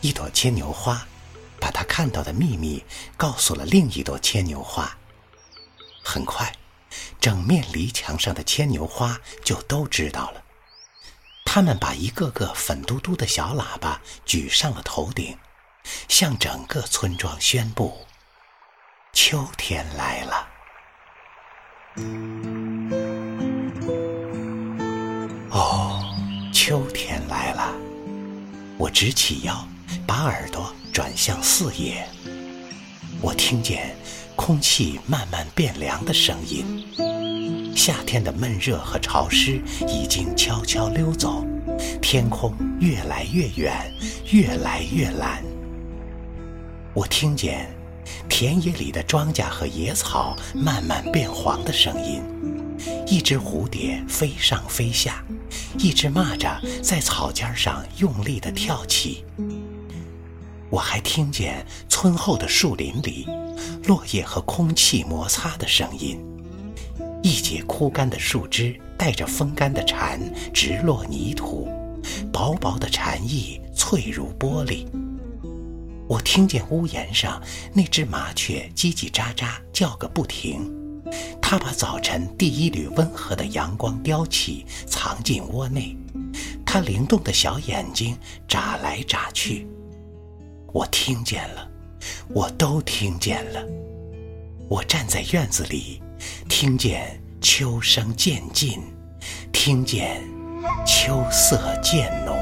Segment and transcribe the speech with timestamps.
[0.00, 1.06] 一朵牵牛花
[1.60, 2.84] 把它看到的秘密
[3.16, 4.98] 告诉了另一朵牵牛花。
[6.02, 6.52] 很快
[7.20, 10.41] 整面篱墙上的牵牛花就都知道了。
[11.54, 15.36] 他们把一个个粉嘟嘟的小喇叭举上了头顶，
[16.08, 18.06] 向整个村庄宣布：
[19.12, 20.48] 秋天来了。
[25.50, 26.02] 哦，
[26.54, 27.70] 秋天来了！
[28.78, 29.68] 我直起腰，
[30.06, 32.08] 把耳朵转向四野。
[33.20, 33.94] 我听见
[34.34, 37.11] 空气慢慢变凉的声音。
[37.74, 41.44] 夏天的闷热和潮湿已经悄悄溜走，
[42.00, 43.72] 天空越来越远，
[44.30, 45.42] 越来越蓝。
[46.94, 47.74] 我听见
[48.28, 52.22] 田野里的庄稼和野草慢慢变黄的声音，
[53.06, 55.24] 一只蝴蝶飞上飞下，
[55.78, 59.24] 一只蚂蚱在草尖上用力地跳起。
[60.70, 63.26] 我还听见村后的树林里
[63.84, 66.18] 落叶和空气摩擦的声音。
[67.22, 70.20] 一截枯干的树枝带着风干的蝉
[70.52, 71.68] 直落泥土，
[72.32, 74.86] 薄薄的蝉翼脆如玻璃。
[76.08, 77.40] 我听见屋檐上
[77.72, 80.70] 那只麻雀叽叽喳喳叫个不停，
[81.40, 85.96] 它把早晨第一缕温和的阳光叼起，藏进窝内。
[86.66, 88.16] 它灵动的小眼睛
[88.48, 89.66] 眨来眨去。
[90.72, 91.68] 我听见了，
[92.34, 93.64] 我都听见了。
[94.68, 96.02] 我站在院子里。
[96.48, 98.80] 听见秋声渐近，
[99.52, 100.22] 听见
[100.86, 102.36] 秋色渐浓。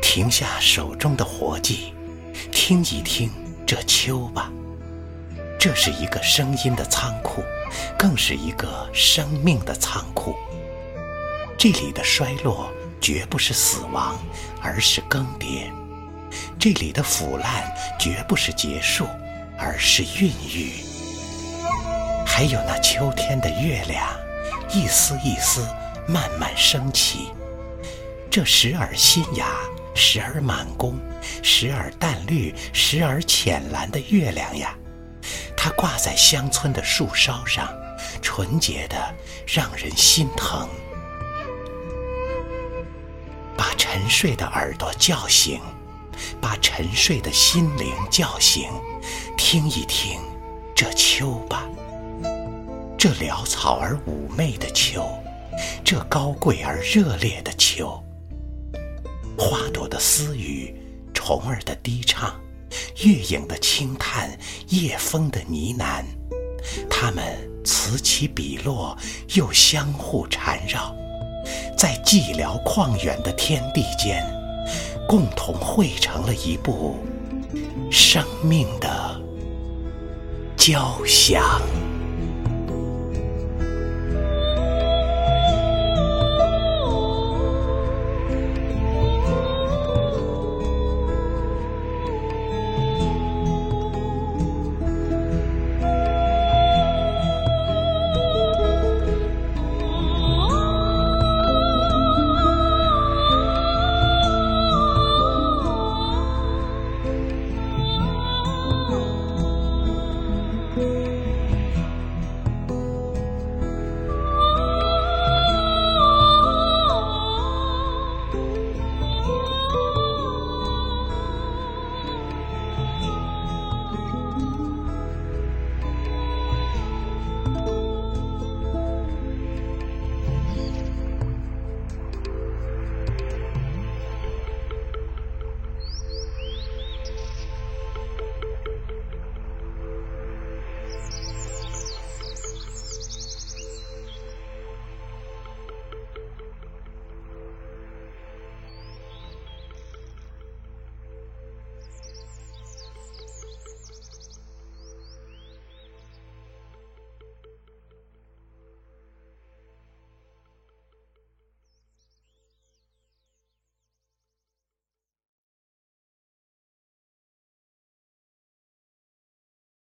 [0.00, 1.92] 停下手中的活计，
[2.50, 3.30] 听一听
[3.64, 4.50] 这秋吧。
[5.58, 7.42] 这是一个声音的仓库，
[7.98, 10.34] 更是一个生命的仓库。
[11.56, 12.70] 这里的衰落
[13.00, 14.16] 绝不是死亡，
[14.60, 15.70] 而是更迭。
[16.58, 19.06] 这里的腐烂绝不是结束，
[19.58, 20.72] 而是孕育。
[22.26, 24.06] 还有那秋天的月亮，
[24.72, 25.66] 一丝一丝
[26.06, 27.30] 慢慢升起。
[28.30, 29.46] 这时而新芽，
[29.94, 30.98] 时而满弓，
[31.42, 34.74] 时而淡绿，时而浅蓝的月亮呀，
[35.56, 37.68] 它挂在乡村的树梢上，
[38.22, 38.96] 纯洁的
[39.46, 40.68] 让人心疼。
[43.56, 45.60] 把沉睡的耳朵叫醒。
[46.40, 48.70] 把沉睡的心灵叫醒，
[49.36, 50.20] 听一听
[50.74, 51.66] 这秋吧，
[52.96, 55.08] 这潦草而妩媚的秋，
[55.84, 58.02] 这高贵而热烈的秋。
[59.36, 60.74] 花朵的私语，
[61.14, 62.34] 虫儿的低唱，
[63.04, 64.36] 月影的轻叹，
[64.68, 66.04] 夜风的呢喃，
[66.90, 68.96] 它们此起彼落，
[69.34, 70.94] 又相互缠绕，
[71.76, 74.26] 在寂寥旷远的天地间。
[75.08, 76.98] 共同汇成了一部
[77.90, 79.18] 生命的
[80.54, 81.62] 交响。